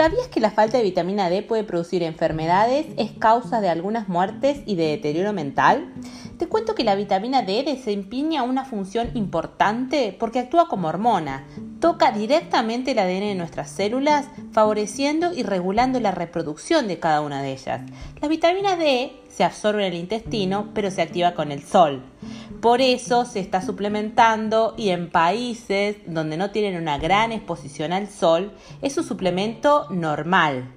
¿Sabías 0.00 0.28
que 0.28 0.40
la 0.40 0.50
falta 0.50 0.78
de 0.78 0.82
vitamina 0.82 1.28
D 1.28 1.42
puede 1.42 1.62
producir 1.62 2.02
enfermedades, 2.02 2.86
es 2.96 3.10
causa 3.10 3.60
de 3.60 3.68
algunas 3.68 4.08
muertes 4.08 4.62
y 4.64 4.74
de 4.74 4.86
deterioro 4.86 5.34
mental? 5.34 5.92
Te 6.38 6.48
cuento 6.48 6.74
que 6.74 6.84
la 6.84 6.94
vitamina 6.94 7.42
D 7.42 7.62
desempeña 7.64 8.42
una 8.42 8.64
función 8.64 9.10
importante 9.12 10.16
porque 10.18 10.38
actúa 10.38 10.68
como 10.68 10.88
hormona, 10.88 11.44
toca 11.80 12.12
directamente 12.12 12.92
el 12.92 12.98
ADN 12.98 13.20
de 13.20 13.34
nuestras 13.34 13.68
células, 13.68 14.26
favoreciendo 14.52 15.34
y 15.34 15.42
regulando 15.42 16.00
la 16.00 16.12
reproducción 16.12 16.88
de 16.88 16.98
cada 16.98 17.20
una 17.20 17.42
de 17.42 17.52
ellas. 17.52 17.82
La 18.22 18.28
vitamina 18.28 18.76
D 18.76 19.12
se 19.28 19.44
absorbe 19.44 19.86
en 19.86 19.92
el 19.92 20.00
intestino, 20.00 20.70
pero 20.72 20.90
se 20.90 21.02
activa 21.02 21.34
con 21.34 21.52
el 21.52 21.62
sol. 21.62 22.02
Por 22.60 22.82
eso 22.82 23.24
se 23.24 23.40
está 23.40 23.62
suplementando 23.62 24.74
y 24.76 24.90
en 24.90 25.10
países 25.10 25.96
donde 26.06 26.36
no 26.36 26.50
tienen 26.50 26.80
una 26.80 26.98
gran 26.98 27.32
exposición 27.32 27.92
al 27.92 28.08
sol 28.08 28.52
es 28.82 28.98
un 28.98 29.04
suplemento 29.04 29.86
normal. 29.88 30.70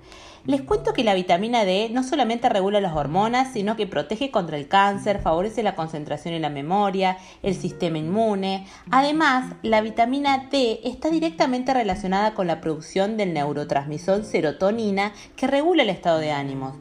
Les 0.46 0.62
cuento 0.62 0.94
que 0.94 1.04
la 1.04 1.14
vitamina 1.14 1.66
D 1.66 1.90
no 1.92 2.04
solamente 2.04 2.48
regula 2.48 2.80
las 2.80 2.96
hormonas, 2.96 3.52
sino 3.52 3.76
que 3.76 3.88
protege 3.88 4.32
contra 4.32 4.58
el 4.58 4.68
cáncer, 4.68 5.22
favorece 5.22 5.64
la 5.64 5.76
concentración 5.76 6.34
y 6.34 6.40
la 6.40 6.50
memoria, 6.50 7.18
el 7.44 7.56
sistema 7.56 7.98
inmune. 7.98 8.66
Además, 8.90 9.56
la 9.62 9.82
vitamina 9.82 10.50
D 10.52 10.80
está 10.86 11.10
directamente 11.10 11.74
relacionada 11.74 12.34
con 12.34 12.48
la 12.48 12.62
producción 12.62 13.18
del 13.18 13.34
neurotransmisor 13.34 14.24
serotonina 14.24 15.14
que 15.36 15.48
regula 15.48 15.84
el 15.84 15.90
estado 15.90 16.20
de 16.20 16.32
ánimos. 16.32 16.76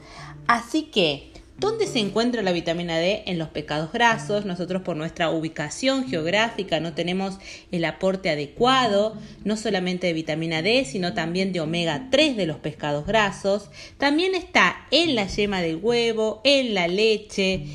Así 0.48 0.84
que, 0.84 1.31
¿Dónde 1.62 1.86
se 1.86 2.00
encuentra 2.00 2.42
la 2.42 2.50
vitamina 2.50 2.98
D? 2.98 3.22
En 3.26 3.38
los 3.38 3.50
pecados 3.50 3.92
grasos. 3.92 4.44
Nosotros 4.44 4.82
por 4.82 4.96
nuestra 4.96 5.30
ubicación 5.30 6.08
geográfica 6.08 6.80
no 6.80 6.92
tenemos 6.92 7.38
el 7.70 7.84
aporte 7.84 8.30
adecuado, 8.30 9.16
no 9.44 9.56
solamente 9.56 10.08
de 10.08 10.12
vitamina 10.12 10.60
D, 10.60 10.84
sino 10.84 11.14
también 11.14 11.52
de 11.52 11.60
omega 11.60 12.08
3 12.10 12.36
de 12.36 12.46
los 12.46 12.56
pescados 12.56 13.06
grasos. 13.06 13.70
También 13.96 14.34
está 14.34 14.88
en 14.90 15.14
la 15.14 15.28
yema 15.28 15.62
del 15.62 15.76
huevo, 15.76 16.40
en 16.42 16.74
la 16.74 16.88
leche 16.88 17.66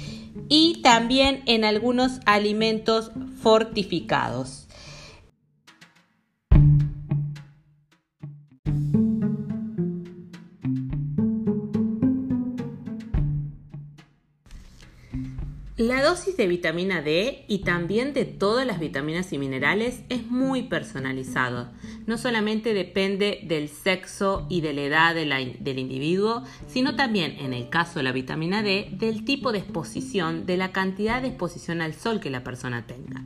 y 0.50 0.81
también 0.81 1.42
en 1.45 1.64
algunos 1.64 2.19
alimentos 2.25 3.12
fortificados. 3.42 4.67
Dosis 16.08 16.38
de 16.38 16.47
vitamina 16.47 17.02
D 17.02 17.44
y 17.50 17.59
también 17.59 18.13
de 18.13 18.23
todas 18.23 18.66
las 18.66 18.80
vitaminas 18.80 19.33
y 19.33 19.38
minerales 19.38 20.03
es 20.08 20.25
muy 20.25 20.63
personalizado. 20.63 21.67
No 22.05 22.17
solamente 22.17 22.73
depende 22.73 23.41
del 23.44 23.67
sexo 23.67 24.45
y 24.47 24.61
de 24.61 24.72
la 24.72 24.83
edad 24.83 25.16
del 25.16 25.80
individuo, 25.80 26.44
sino 26.66 26.95
también, 26.95 27.35
en 27.39 27.52
el 27.52 27.67
caso 27.67 28.00
de 28.00 28.03
la 28.03 28.13
vitamina 28.13 28.63
D, 28.63 28.88
del 28.94 29.25
tipo 29.25 29.52
de 29.52 29.58
exposición, 29.58 30.45
de 30.45 30.55
la 30.55 30.72
cantidad 30.72 31.22
de 31.22 31.28
exposición 31.28 31.81
al 31.81 31.94
sol 31.94 32.22
que 32.22 32.30
la 32.30 32.41
persona 32.41 32.88
tenga. 32.88 33.25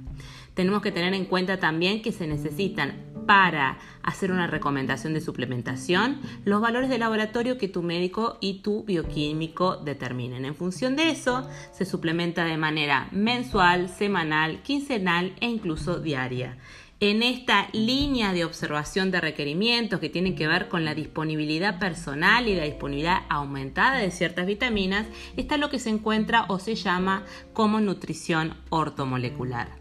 Tenemos 0.55 0.81
que 0.81 0.91
tener 0.91 1.13
en 1.13 1.25
cuenta 1.25 1.59
también 1.59 2.02
que 2.02 2.11
se 2.11 2.25
necesitan 2.25 3.11
para 3.25 3.77
hacer 4.03 4.31
una 4.31 4.47
recomendación 4.47 5.14
de 5.14 5.22
suplementación 5.22 6.19
los 6.45 6.61
valores 6.61 6.89
de 6.89 6.97
laboratorio 6.97 7.58
que 7.58 7.67
tu 7.67 7.83
médico 7.83 8.38
y 8.41 8.61
tu 8.61 8.83
bioquímico 8.83 9.77
determinen. 9.77 10.45
En 10.45 10.55
función 10.55 10.95
de 10.95 11.09
eso, 11.09 11.47
se 11.72 11.86
suplementa 11.86 12.45
de 12.45 12.58
manera 12.58 13.08
mensual, 13.11 13.89
semanal, 13.89 14.61
quincenal 14.64 15.33
e 15.39 15.47
incluso 15.47 15.99
diaria. 15.99 16.58
En 17.03 17.23
esta 17.23 17.67
línea 17.73 18.31
de 18.31 18.45
observación 18.45 19.09
de 19.09 19.19
requerimientos 19.19 19.99
que 19.99 20.09
tienen 20.09 20.36
que 20.36 20.47
ver 20.47 20.67
con 20.67 20.86
la 20.86 20.94
disponibilidad 20.94 21.80
personal 21.80 22.47
y 22.47 22.53
la 22.53 22.66
disponibilidad 22.66 23.23
aumentada 23.27 23.98
de 23.98 24.11
ciertas 24.11 24.45
vitaminas, 24.45 25.08
está 25.36 25.58
lo 25.58 25.71
que 25.71 25.80
se 25.80 25.89
encuentra 25.89 26.45
o 26.48 26.59
se 26.59 26.76
llama 26.76 27.23
como 27.53 27.80
nutrición 27.80 28.53
ortomolecular. 28.70 29.80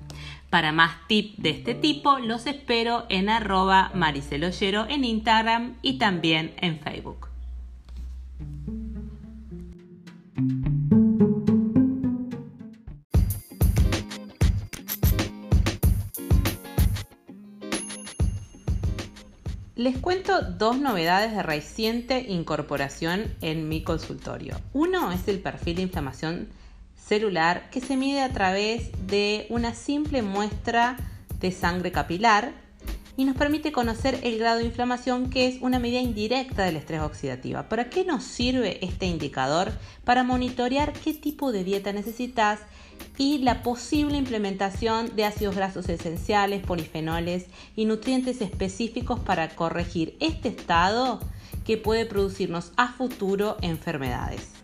Para 0.51 0.73
más 0.73 1.07
tips 1.07 1.41
de 1.41 1.51
este 1.51 1.75
tipo, 1.75 2.19
los 2.19 2.45
espero 2.47 3.07
en 3.09 3.29
arroba 3.29 3.93
mariceloyero 3.95 4.89
en 4.89 5.05
Instagram 5.05 5.77
y 5.81 5.99
también 5.99 6.53
en 6.61 6.81
Facebook. 6.81 7.29
Les 19.77 19.97
cuento 19.97 20.43
dos 20.43 20.79
novedades 20.79 21.33
de 21.33 21.43
reciente 21.45 22.27
incorporación 22.29 23.33
en 23.41 23.69
mi 23.69 23.83
consultorio. 23.83 24.61
Uno 24.73 25.13
es 25.13 25.29
el 25.29 25.41
perfil 25.41 25.77
de 25.77 25.83
inflamación 25.83 26.49
celular 27.11 27.71
que 27.71 27.81
se 27.81 27.97
mide 27.97 28.23
a 28.23 28.29
través 28.29 28.93
de 29.09 29.47
una 29.49 29.75
simple 29.75 30.23
muestra 30.23 30.97
de 31.41 31.51
sangre 31.51 31.91
capilar 31.91 32.53
y 33.17 33.25
nos 33.25 33.37
permite 33.37 33.73
conocer 33.73 34.21
el 34.23 34.39
grado 34.39 34.61
de 34.61 34.67
inflamación 34.67 35.29
que 35.29 35.49
es 35.49 35.61
una 35.61 35.81
medida 35.81 35.99
indirecta 35.99 36.63
del 36.63 36.77
estrés 36.77 37.01
oxidativo. 37.01 37.65
¿Para 37.69 37.91
qué 37.91 38.05
nos 38.05 38.23
sirve 38.23 38.79
este 38.87 39.07
indicador? 39.07 39.73
Para 40.05 40.23
monitorear 40.23 40.93
qué 40.93 41.13
tipo 41.13 41.51
de 41.51 41.65
dieta 41.65 41.93
necesitas 41.93 42.61
y 43.19 43.39
la 43.39 43.65
posible 43.65 44.17
implementación 44.17 45.17
de 45.17 45.25
ácidos 45.25 45.57
grasos 45.57 45.89
esenciales, 45.89 46.65
polifenoles 46.65 47.47
y 47.75 47.87
nutrientes 47.87 48.41
específicos 48.41 49.19
para 49.19 49.49
corregir 49.57 50.17
este 50.21 50.49
estado 50.49 51.19
que 51.67 51.77
puede 51.77 52.07
producirnos 52.07 52.71
a 52.77 52.93
futuro 52.93 53.57
enfermedades. 53.63 54.60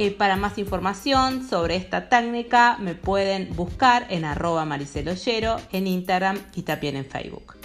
Eh, 0.00 0.10
para 0.10 0.36
más 0.36 0.56
información 0.56 1.46
sobre 1.46 1.76
esta 1.76 2.08
técnica 2.08 2.78
me 2.80 2.94
pueden 2.94 3.54
buscar 3.54 4.06
en 4.08 4.24
arroba 4.24 4.64
mariceloyero 4.64 5.56
en 5.72 5.86
Instagram 5.86 6.38
y 6.54 6.62
también 6.62 6.96
en 6.96 7.04
Facebook. 7.04 7.59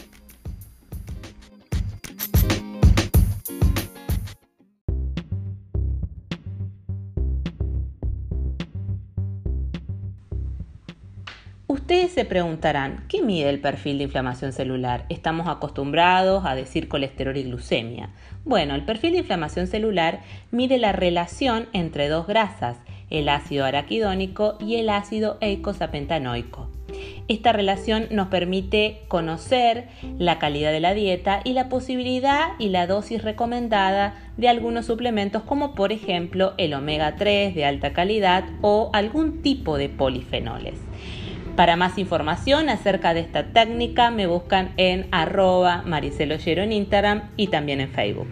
Ustedes 11.86 12.14
se 12.14 12.26
preguntarán, 12.26 13.06
¿qué 13.08 13.22
mide 13.22 13.48
el 13.48 13.62
perfil 13.62 14.00
de 14.00 14.06
inflamación 14.06 14.54
celular? 14.54 15.06
Estamos 15.10 15.48
acostumbrados 15.48 16.44
a 16.44 16.56
decir 16.56 16.88
colesterol 16.88 17.38
y 17.38 17.44
glucemia. 17.44 18.10
Bueno, 18.44 18.74
el 18.74 18.84
perfil 18.86 19.12
de 19.12 19.20
inflamación 19.20 19.68
celular 19.68 20.22
mide 20.50 20.80
la 20.80 20.94
relación 20.94 21.68
entre 21.74 22.08
dos 22.08 22.26
grasas, 22.26 22.78
el 23.12 23.30
ácido 23.30 23.66
araquidónico 23.66 24.58
y 24.60 24.78
el 24.78 24.90
ácido 24.90 25.38
eicosapentanoico. 25.42 26.72
Esta 27.28 27.52
relación 27.52 28.08
nos 28.10 28.30
permite 28.30 29.02
conocer 29.08 29.88
la 30.18 30.40
calidad 30.40 30.72
de 30.72 30.80
la 30.80 30.96
dieta 30.96 31.42
y 31.44 31.54
la 31.54 31.70
posibilidad 31.70 32.54
y 32.58 32.70
la 32.70 32.88
dosis 32.88 33.22
recomendada 33.24 34.16
de 34.38 34.50
algunos 34.50 34.88
suplementos 34.88 35.44
como 35.44 35.76
por 35.76 35.92
ejemplo 35.92 36.56
el 36.58 36.74
omega 36.74 37.16
3 37.16 37.54
de 37.54 37.64
alta 37.64 37.94
calidad 37.94 38.46
o 38.62 38.90
algún 38.92 39.44
tipo 39.44 39.78
de 39.78 39.90
polifenoles. 39.90 40.80
Para 41.56 41.78
más 41.78 41.98
información 41.98 42.68
acerca 42.68 43.14
de 43.14 43.22
esta 43.22 43.46
técnica 43.54 44.12
me 44.12 44.28
buscan 44.28 44.74
en 44.76 45.08
arroba 45.12 45.84
mariceloyero 45.86 46.64
en 46.64 46.74
Instagram 46.74 47.30
y 47.38 47.48
también 47.48 47.80
en 47.80 47.90
Facebook. 47.92 48.28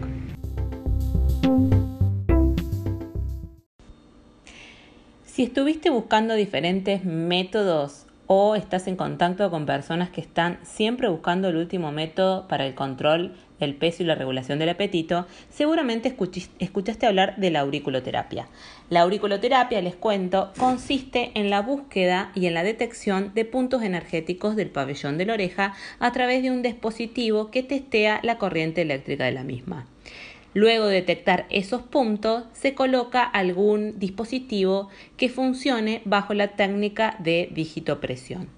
Si 5.24 5.44
estuviste 5.44 5.88
buscando 5.88 6.34
diferentes 6.34 7.04
métodos 7.04 8.04
o 8.26 8.56
estás 8.56 8.86
en 8.88 8.96
contacto 8.96 9.50
con 9.50 9.64
personas 9.64 10.10
que 10.10 10.20
están 10.20 10.58
siempre 10.62 11.08
buscando 11.08 11.48
el 11.48 11.56
último 11.56 11.92
método 11.92 12.46
para 12.46 12.66
el 12.66 12.74
control 12.74 13.32
del 13.64 13.74
peso 13.74 14.02
y 14.02 14.06
la 14.06 14.14
regulación 14.14 14.58
del 14.58 14.68
apetito, 14.68 15.26
seguramente 15.50 16.14
escuchaste 16.58 17.06
hablar 17.06 17.36
de 17.36 17.50
la 17.50 17.60
auriculoterapia. 17.60 18.48
La 18.90 19.00
auriculoterapia, 19.00 19.80
les 19.80 19.96
cuento, 19.96 20.52
consiste 20.58 21.32
en 21.34 21.50
la 21.50 21.62
búsqueda 21.62 22.30
y 22.34 22.46
en 22.46 22.54
la 22.54 22.62
detección 22.62 23.32
de 23.34 23.44
puntos 23.44 23.82
energéticos 23.82 24.56
del 24.56 24.70
pabellón 24.70 25.18
de 25.18 25.26
la 25.26 25.34
oreja 25.34 25.74
a 25.98 26.12
través 26.12 26.42
de 26.42 26.50
un 26.50 26.62
dispositivo 26.62 27.50
que 27.50 27.62
testea 27.62 28.20
la 28.22 28.38
corriente 28.38 28.82
eléctrica 28.82 29.24
de 29.24 29.32
la 29.32 29.44
misma. 29.44 29.86
Luego 30.54 30.86
de 30.86 30.94
detectar 30.94 31.46
esos 31.50 31.82
puntos, 31.82 32.44
se 32.52 32.74
coloca 32.74 33.24
algún 33.24 33.98
dispositivo 33.98 34.88
que 35.16 35.28
funcione 35.28 36.00
bajo 36.04 36.32
la 36.32 36.48
técnica 36.48 37.16
de 37.18 37.48
digitopresión. 37.52 38.48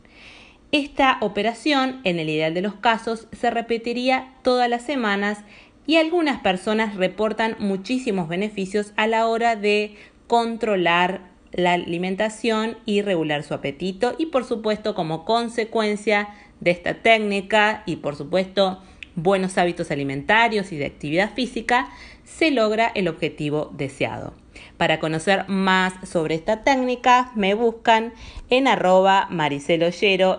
Esta 0.76 1.16
operación, 1.22 2.02
en 2.04 2.18
el 2.18 2.28
ideal 2.28 2.52
de 2.52 2.60
los 2.60 2.74
casos, 2.74 3.28
se 3.32 3.48
repetiría 3.48 4.34
todas 4.42 4.68
las 4.68 4.82
semanas 4.82 5.38
y 5.86 5.96
algunas 5.96 6.42
personas 6.42 6.96
reportan 6.96 7.56
muchísimos 7.58 8.28
beneficios 8.28 8.92
a 8.96 9.06
la 9.06 9.26
hora 9.26 9.56
de 9.56 9.94
controlar 10.26 11.30
la 11.50 11.72
alimentación 11.72 12.76
y 12.84 13.00
regular 13.00 13.42
su 13.42 13.54
apetito 13.54 14.16
y 14.18 14.26
por 14.26 14.44
supuesto 14.44 14.94
como 14.94 15.24
consecuencia 15.24 16.28
de 16.60 16.72
esta 16.72 16.92
técnica 16.92 17.82
y 17.86 17.96
por 17.96 18.14
supuesto 18.14 18.82
buenos 19.14 19.56
hábitos 19.56 19.90
alimentarios 19.90 20.72
y 20.72 20.76
de 20.76 20.84
actividad 20.84 21.32
física, 21.32 21.88
se 22.24 22.50
logra 22.50 22.92
el 22.94 23.08
objetivo 23.08 23.72
deseado. 23.74 24.34
Para 24.76 25.00
conocer 25.00 25.48
más 25.48 25.94
sobre 26.08 26.34
esta 26.34 26.64
técnica, 26.64 27.32
me 27.34 27.54
buscan 27.54 28.12
en 28.50 28.68
arroba 28.68 29.28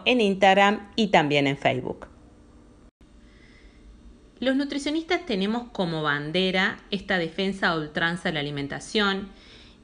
en 0.05 0.21
Instagram 0.21 0.87
y 0.95 1.07
también 1.07 1.47
en 1.47 1.57
Facebook. 1.57 2.07
Los 4.39 4.55
nutricionistas 4.55 5.25
tenemos 5.25 5.69
como 5.71 6.03
bandera 6.03 6.77
esta 6.91 7.17
defensa 7.17 7.69
a 7.69 7.77
ultranza 7.77 8.29
de 8.29 8.33
la 8.33 8.41
alimentación. 8.41 9.29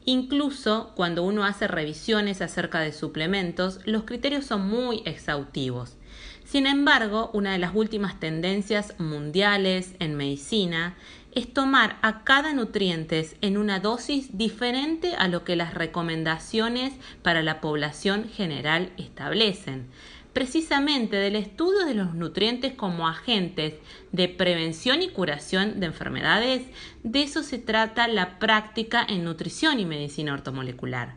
Incluso 0.05 0.91
cuando 0.95 1.23
uno 1.23 1.43
hace 1.43 1.67
revisiones 1.67 2.41
acerca 2.41 2.79
de 2.81 2.91
suplementos, 2.91 3.79
los 3.85 4.03
criterios 4.03 4.45
son 4.45 4.67
muy 4.67 5.01
exhaustivos. 5.05 5.97
Sin 6.43 6.67
embargo, 6.67 7.31
una 7.33 7.53
de 7.53 7.57
las 7.57 7.73
últimas 7.73 8.19
tendencias 8.19 8.93
mundiales 8.99 9.95
en 9.99 10.15
medicina 10.15 10.97
es 11.35 11.53
tomar 11.53 11.97
a 12.01 12.23
cada 12.23 12.53
nutriente 12.53 13.27
en 13.41 13.57
una 13.57 13.79
dosis 13.79 14.37
diferente 14.37 15.15
a 15.15 15.27
lo 15.27 15.43
que 15.43 15.55
las 15.55 15.73
recomendaciones 15.73 16.93
para 17.21 17.43
la 17.43 17.61
población 17.61 18.29
general 18.29 18.91
establecen. 18.97 19.87
Precisamente 20.33 21.17
del 21.17 21.35
estudio 21.35 21.85
de 21.85 21.93
los 21.93 22.15
nutrientes 22.15 22.73
como 22.73 23.07
agentes 23.07 23.75
de 24.11 24.27
prevención 24.27 25.03
y 25.03 25.09
curación 25.09 25.79
de 25.79 25.85
enfermedades, 25.85 26.63
de 27.03 27.21
eso 27.21 27.43
se 27.43 27.59
trata 27.59 28.07
la 28.07 28.39
práctica 28.39 29.05
en 29.07 29.23
nutrición 29.23 29.79
y 29.79 29.85
medicina 29.85 30.33
ortomolecular. 30.33 31.13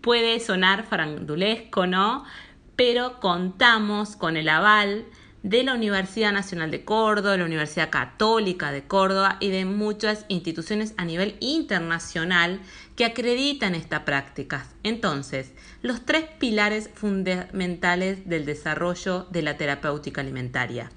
Puede 0.00 0.38
sonar 0.38 0.84
farandulesco, 0.86 1.88
¿no? 1.88 2.24
Pero 2.76 3.18
contamos 3.20 4.14
con 4.14 4.36
el 4.36 4.48
aval 4.48 5.06
de 5.42 5.64
la 5.64 5.74
Universidad 5.74 6.32
Nacional 6.32 6.70
de 6.70 6.84
Córdoba, 6.84 7.36
la 7.36 7.44
Universidad 7.44 7.90
Católica 7.90 8.70
de 8.70 8.84
Córdoba 8.84 9.38
y 9.40 9.50
de 9.50 9.64
muchas 9.64 10.24
instituciones 10.28 10.94
a 10.96 11.04
nivel 11.04 11.36
internacional 11.40 12.60
que 12.94 13.04
acreditan 13.04 13.74
esta 13.74 14.04
práctica. 14.04 14.66
Entonces, 14.84 15.52
los 15.82 16.04
tres 16.04 16.24
pilares 16.38 16.90
fundamentales 16.94 18.28
del 18.28 18.44
desarrollo 18.44 19.26
de 19.30 19.42
la 19.42 19.56
terapéutica 19.56 20.20
alimentaria. 20.20 20.90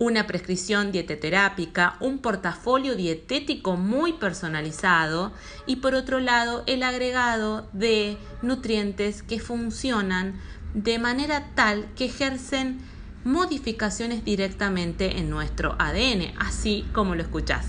Una 0.00 0.28
prescripción 0.28 0.92
dieteterápica, 0.92 1.96
un 1.98 2.20
portafolio 2.20 2.94
dietético 2.94 3.76
muy 3.76 4.12
personalizado 4.12 5.32
y 5.66 5.76
por 5.76 5.94
otro 5.94 6.20
lado 6.20 6.62
el 6.66 6.84
agregado 6.84 7.68
de 7.72 8.16
nutrientes 8.40 9.24
que 9.24 9.40
funcionan 9.40 10.40
de 10.72 11.00
manera 11.00 11.48
tal 11.56 11.88
que 11.96 12.04
ejercen 12.04 12.78
modificaciones 13.28 14.24
directamente 14.24 15.18
en 15.18 15.28
nuestro 15.28 15.76
ADN, 15.78 16.32
así 16.38 16.86
como 16.94 17.14
lo 17.14 17.20
escuchás. 17.20 17.66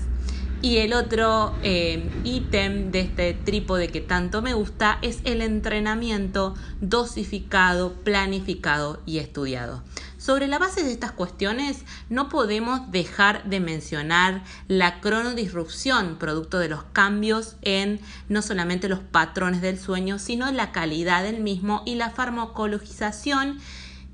Y 0.62 0.78
el 0.78 0.94
otro 0.94 1.54
eh, 1.62 2.10
ítem 2.24 2.90
de 2.90 3.00
este 3.00 3.34
trípode 3.34 3.88
que 3.88 4.00
tanto 4.00 4.40
me 4.40 4.54
gusta 4.54 4.98
es 5.02 5.20
el 5.24 5.42
entrenamiento 5.42 6.54
dosificado, 6.80 7.92
planificado 7.92 9.02
y 9.04 9.18
estudiado. 9.18 9.82
Sobre 10.16 10.48
la 10.48 10.58
base 10.58 10.82
de 10.82 10.92
estas 10.92 11.12
cuestiones, 11.12 11.78
no 12.10 12.28
podemos 12.28 12.90
dejar 12.90 13.44
de 13.44 13.60
mencionar 13.60 14.44
la 14.68 15.00
cronodisrupción, 15.00 16.16
producto 16.16 16.58
de 16.58 16.68
los 16.68 16.84
cambios 16.92 17.56
en 17.62 18.00
no 18.28 18.42
solamente 18.42 18.88
los 18.88 19.00
patrones 19.00 19.62
del 19.62 19.78
sueño, 19.78 20.18
sino 20.18 20.50
la 20.52 20.72
calidad 20.72 21.22
del 21.22 21.40
mismo 21.40 21.82
y 21.86 21.94
la 21.94 22.10
farmacologización 22.10 23.60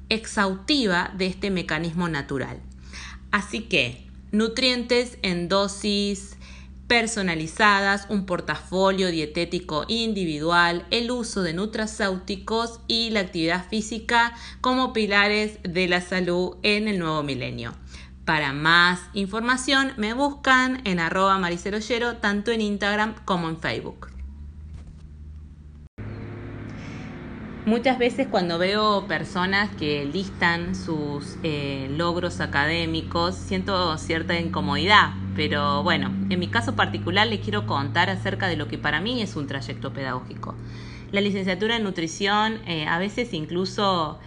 exhaustiva 0.09 1.13
de 1.17 1.27
este 1.27 1.51
mecanismo 1.51 2.09
natural. 2.09 2.61
Así 3.31 3.63
que 3.63 4.07
nutrientes 4.33 5.19
en 5.23 5.49
dosis 5.49 6.37
personalizadas, 6.87 8.07
un 8.11 8.27
portafolio 8.27 9.11
dietético 9.11 9.85
individual, 9.89 10.87
el 10.91 11.11
uso 11.11 11.43
de 11.43 11.53
nutracéuticos 11.53 12.81
y 12.87 13.11
la 13.11 13.21
actividad 13.21 13.69
física 13.69 14.35
como 14.61 14.93
pilares 14.93 15.59
de 15.63 15.89
la 15.89 16.01
salud 16.01 16.57
en 16.63 16.87
el 16.87 16.99
nuevo 16.99 17.23
milenio. 17.23 17.75
Para 18.25 18.53
más 18.53 19.01
información 19.15 19.93
me 19.97 20.13
buscan 20.13 20.81
en 20.85 20.99
arroba 20.99 21.39
mariceloyero 21.39 22.17
tanto 22.17 22.51
en 22.51 22.61
Instagram 22.61 23.15
como 23.25 23.49
en 23.49 23.59
Facebook. 23.61 24.09
Muchas 27.67 27.99
veces 27.99 28.29
cuando 28.29 28.59
veo 28.59 29.09
personas 29.09 29.69
que 29.75 30.05
listan 30.05 30.77
sus 30.77 31.37
eh, 31.43 31.89
logros 31.91 32.41
académicos, 32.41 33.35
siento 33.35 33.99
cierta 33.99 34.39
incomodidad, 34.39 35.15
pero 35.35 35.83
bueno, 35.83 36.13
en 36.31 36.39
mi 36.39 36.47
caso 36.47 36.77
particular 36.77 37.27
les 37.27 37.41
quiero 37.41 37.67
contar 37.67 38.09
acerca 38.09 38.47
de 38.47 38.57
lo 38.57 38.69
que 38.69 38.79
para 38.79 39.01
mí 39.01 39.21
es 39.21 39.35
un 39.35 39.49
trayecto 39.49 39.93
pedagógico. 39.93 40.55
La 41.11 41.21
licenciatura 41.21 41.75
en 41.75 41.83
nutrición 41.83 42.61
eh, 42.69 42.87
a 42.87 43.01
veces 43.01 43.33
incluso 43.33 44.21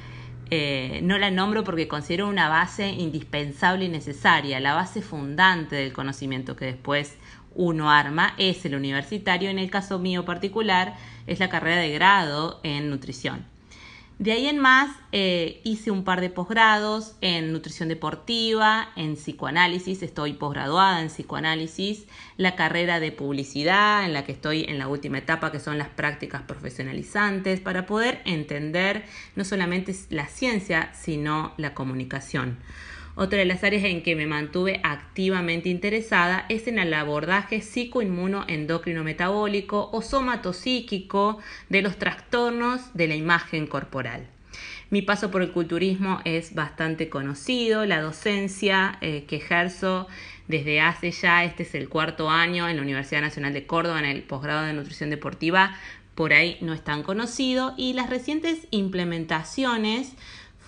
eh, 0.51 0.99
no 1.03 1.17
la 1.17 1.31
nombro 1.31 1.63
porque 1.63 1.87
considero 1.87 2.27
una 2.27 2.49
base 2.49 2.89
indispensable 2.89 3.85
y 3.85 3.89
necesaria, 3.89 4.59
la 4.59 4.73
base 4.73 5.01
fundante 5.01 5.77
del 5.77 5.93
conocimiento 5.93 6.57
que 6.57 6.65
después 6.65 7.15
uno 7.55 7.91
arma 7.91 8.33
es 8.37 8.65
el 8.65 8.75
universitario, 8.75 9.49
en 9.49 9.59
el 9.59 9.69
caso 9.69 9.99
mío 9.99 10.25
particular 10.25 10.95
es 11.27 11.39
la 11.39 11.49
carrera 11.49 11.81
de 11.81 11.91
grado 11.91 12.59
en 12.63 12.89
nutrición. 12.89 13.45
De 14.19 14.33
ahí 14.33 14.47
en 14.47 14.59
más 14.59 14.93
eh, 15.13 15.61
hice 15.63 15.91
un 15.91 16.03
par 16.03 16.19
de 16.19 16.29
posgrados 16.29 17.15
en 17.21 17.53
nutrición 17.53 17.87
deportiva, 17.87 18.89
en 18.97 19.15
psicoanálisis, 19.15 20.03
estoy 20.03 20.33
posgraduada 20.33 21.01
en 21.01 21.07
psicoanálisis, 21.07 22.05
la 22.35 22.57
carrera 22.57 22.99
de 22.99 23.13
publicidad 23.13 24.03
en 24.03 24.11
la 24.11 24.25
que 24.25 24.33
estoy 24.33 24.65
en 24.65 24.77
la 24.77 24.89
última 24.89 25.19
etapa 25.19 25.53
que 25.53 25.61
son 25.61 25.77
las 25.77 25.87
prácticas 25.87 26.41
profesionalizantes 26.41 27.61
para 27.61 27.85
poder 27.85 28.21
entender 28.25 29.05
no 29.37 29.45
solamente 29.45 29.95
la 30.09 30.27
ciencia 30.27 30.91
sino 30.93 31.53
la 31.55 31.73
comunicación. 31.73 32.57
Otra 33.21 33.39
de 33.39 33.45
las 33.45 33.65
áreas 33.65 33.83
en 33.83 34.01
que 34.01 34.15
me 34.15 34.27
mantuve 34.27 34.79
activamente 34.81 35.67
interesada 35.67 36.45
es 36.47 36.69
en 36.69 36.79
el 36.79 36.93
abordaje 36.93 37.59
psicoinmunoendocrino 37.59 39.03
metabólico 39.03 39.89
o 39.91 40.01
somatopsíquico 40.01 41.37
de 41.67 41.81
los 41.81 41.97
trastornos 41.97 42.93
de 42.93 43.09
la 43.09 43.15
imagen 43.15 43.67
corporal. 43.67 44.25
Mi 44.89 45.01
paso 45.01 45.31
por 45.31 45.41
el 45.41 45.51
culturismo 45.51 46.21
es 46.23 46.55
bastante 46.55 47.09
conocido, 47.09 47.85
la 47.85 47.99
docencia 47.99 48.97
eh, 49.01 49.25
que 49.27 49.35
ejerzo 49.35 50.07
desde 50.47 50.79
hace 50.79 51.11
ya, 51.11 51.43
este 51.43 51.63
es 51.63 51.75
el 51.75 51.89
cuarto 51.89 52.29
año 52.29 52.69
en 52.69 52.77
la 52.77 52.83
Universidad 52.83 53.19
Nacional 53.19 53.51
de 53.51 53.67
Córdoba 53.67 53.99
en 53.99 54.05
el 54.05 54.23
posgrado 54.23 54.65
de 54.65 54.71
nutrición 54.71 55.09
deportiva, 55.09 55.75
por 56.15 56.31
ahí 56.31 56.57
no 56.61 56.73
es 56.73 56.85
tan 56.85 57.03
conocido 57.03 57.73
y 57.75 57.91
las 57.93 58.09
recientes 58.09 58.59
implementaciones 58.71 60.13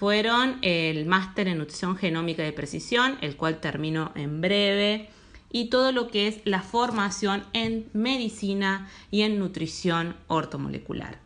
fueron 0.01 0.58
el 0.63 1.05
máster 1.05 1.48
en 1.48 1.60
nutrición 1.60 1.96
genómica 1.96 2.41
de 2.41 2.51
precisión, 2.53 3.20
el 3.22 3.36
cual 3.36 3.60
termino 3.60 4.12
en 4.15 4.41
breve, 4.41 5.10
y 5.51 5.70
todo 5.70 5.91
lo 5.91 6.08
que 6.08 6.27
es 6.27 6.41
la 6.43 6.63
formación 6.63 7.43
en 7.53 7.88
medicina 7.93 8.89
y 9.12 9.22
en 9.22 9.38
nutrición 9.38 10.15
ortomolecular. 10.25 11.20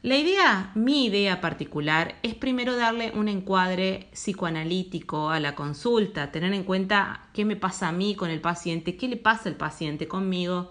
La 0.00 0.16
idea, 0.16 0.72
mi 0.74 1.04
idea 1.04 1.42
particular, 1.42 2.14
es 2.22 2.34
primero 2.34 2.76
darle 2.76 3.12
un 3.14 3.28
encuadre 3.28 4.08
psicoanalítico 4.12 5.28
a 5.28 5.38
la 5.38 5.54
consulta, 5.54 6.32
tener 6.32 6.54
en 6.54 6.64
cuenta 6.64 7.28
qué 7.34 7.44
me 7.44 7.56
pasa 7.56 7.88
a 7.88 7.92
mí 7.92 8.14
con 8.14 8.30
el 8.30 8.40
paciente, 8.40 8.96
qué 8.96 9.08
le 9.08 9.18
pasa 9.18 9.50
al 9.50 9.56
paciente 9.56 10.08
conmigo. 10.08 10.70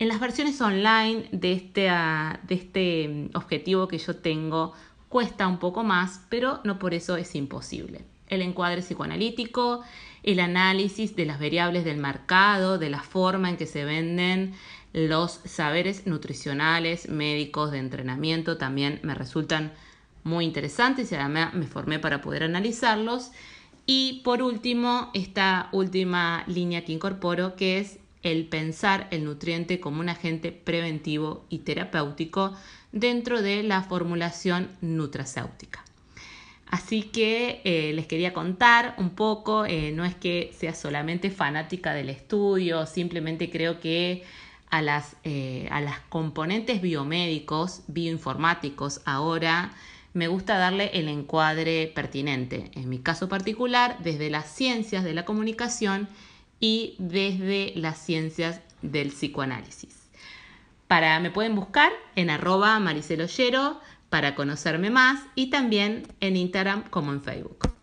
En 0.00 0.08
las 0.08 0.18
versiones 0.18 0.60
online 0.60 1.28
de 1.30 1.52
este, 1.52 1.88
ah, 1.88 2.40
de 2.48 2.54
este 2.56 3.30
objetivo 3.34 3.86
que 3.86 3.98
yo 3.98 4.16
tengo, 4.16 4.74
Cuesta 5.08 5.46
un 5.46 5.58
poco 5.58 5.84
más, 5.84 6.20
pero 6.28 6.60
no 6.64 6.78
por 6.78 6.94
eso 6.94 7.16
es 7.16 7.34
imposible. 7.34 8.04
El 8.28 8.42
encuadre 8.42 8.82
psicoanalítico, 8.82 9.82
el 10.22 10.40
análisis 10.40 11.16
de 11.16 11.24
las 11.24 11.40
variables 11.40 11.84
del 11.84 11.96
mercado, 11.96 12.78
de 12.78 12.90
la 12.90 13.02
forma 13.02 13.48
en 13.48 13.56
que 13.56 13.66
se 13.66 13.84
venden 13.84 14.54
los 14.92 15.40
saberes 15.44 16.06
nutricionales, 16.06 17.08
médicos, 17.08 17.70
de 17.70 17.78
entrenamiento, 17.78 18.58
también 18.58 19.00
me 19.02 19.14
resultan 19.14 19.72
muy 20.24 20.44
interesantes 20.44 21.10
y 21.10 21.14
además 21.14 21.54
me 21.54 21.66
formé 21.66 21.98
para 21.98 22.20
poder 22.20 22.42
analizarlos. 22.42 23.30
Y 23.86 24.20
por 24.24 24.42
último, 24.42 25.10
esta 25.14 25.70
última 25.72 26.44
línea 26.46 26.84
que 26.84 26.92
incorporo, 26.92 27.56
que 27.56 27.78
es 27.78 27.97
el 28.22 28.46
pensar 28.46 29.08
el 29.10 29.24
nutriente 29.24 29.80
como 29.80 30.00
un 30.00 30.08
agente 30.08 30.52
preventivo 30.52 31.44
y 31.48 31.58
terapéutico 31.58 32.54
dentro 32.92 33.42
de 33.42 33.62
la 33.62 33.82
formulación 33.82 34.68
nutracéutica. 34.80 35.84
Así 36.70 37.02
que 37.02 37.62
eh, 37.64 37.92
les 37.94 38.06
quería 38.06 38.34
contar 38.34 38.94
un 38.98 39.10
poco, 39.10 39.64
eh, 39.64 39.90
no 39.92 40.04
es 40.04 40.14
que 40.14 40.52
sea 40.56 40.74
solamente 40.74 41.30
fanática 41.30 41.94
del 41.94 42.10
estudio, 42.10 42.86
simplemente 42.86 43.50
creo 43.50 43.80
que 43.80 44.22
a 44.70 44.82
las, 44.82 45.16
eh, 45.24 45.66
a 45.70 45.80
las 45.80 45.98
componentes 46.10 46.82
biomédicos, 46.82 47.82
bioinformáticos 47.86 49.00
ahora, 49.06 49.72
me 50.12 50.28
gusta 50.28 50.58
darle 50.58 50.90
el 50.94 51.08
encuadre 51.08 51.90
pertinente, 51.94 52.70
en 52.74 52.88
mi 52.88 52.98
caso 52.98 53.28
particular, 53.28 53.96
desde 54.02 54.28
las 54.28 54.46
ciencias 54.52 55.04
de 55.04 55.14
la 55.14 55.24
comunicación 55.24 56.08
y 56.60 56.96
desde 56.98 57.72
las 57.76 57.98
ciencias 57.98 58.60
del 58.82 59.08
psicoanálisis. 59.08 60.08
Para, 60.86 61.20
me 61.20 61.30
pueden 61.30 61.54
buscar 61.54 61.92
en 62.16 62.30
arroba 62.30 62.78
mariceloyero 62.80 63.80
para 64.08 64.34
conocerme 64.34 64.90
más 64.90 65.20
y 65.34 65.50
también 65.50 66.06
en 66.20 66.36
Instagram 66.36 66.84
como 66.88 67.12
en 67.12 67.22
Facebook. 67.22 67.77